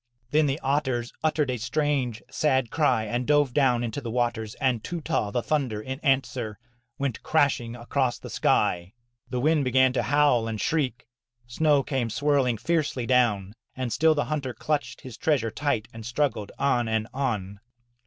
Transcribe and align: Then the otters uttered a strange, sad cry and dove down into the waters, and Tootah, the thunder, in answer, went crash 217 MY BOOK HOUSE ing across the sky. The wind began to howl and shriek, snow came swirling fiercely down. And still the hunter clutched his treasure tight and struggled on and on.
Then 0.31 0.47
the 0.47 0.59
otters 0.61 1.13
uttered 1.23 1.51
a 1.51 1.57
strange, 1.59 2.23
sad 2.31 2.71
cry 2.71 3.03
and 3.03 3.27
dove 3.27 3.53
down 3.53 3.83
into 3.83 4.01
the 4.01 4.09
waters, 4.09 4.55
and 4.55 4.83
Tootah, 4.83 5.29
the 5.31 5.43
thunder, 5.43 5.79
in 5.79 5.99
answer, 5.99 6.57
went 6.97 7.21
crash 7.21 7.57
217 7.57 7.71
MY 7.71 7.77
BOOK 7.77 7.83
HOUSE 7.83 7.85
ing 7.85 7.99
across 7.99 8.17
the 8.17 8.29
sky. 8.35 8.93
The 9.29 9.39
wind 9.39 9.63
began 9.63 9.93
to 9.93 10.01
howl 10.01 10.47
and 10.47 10.59
shriek, 10.59 11.05
snow 11.45 11.83
came 11.83 12.09
swirling 12.09 12.57
fiercely 12.57 13.05
down. 13.05 13.53
And 13.75 13.93
still 13.93 14.15
the 14.15 14.25
hunter 14.25 14.55
clutched 14.55 15.01
his 15.01 15.17
treasure 15.17 15.51
tight 15.51 15.87
and 15.93 16.03
struggled 16.03 16.51
on 16.57 16.87
and 16.87 17.07
on. 17.13 17.59